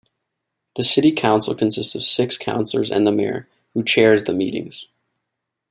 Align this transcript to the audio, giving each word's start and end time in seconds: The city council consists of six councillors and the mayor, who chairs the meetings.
The 0.77 0.83
city 0.83 1.11
council 1.11 1.53
consists 1.53 1.93
of 1.93 2.01
six 2.01 2.35
councillors 2.35 2.89
and 2.89 3.05
the 3.05 3.11
mayor, 3.11 3.47
who 3.75 3.83
chairs 3.83 4.23
the 4.23 4.33
meetings. 4.33 4.87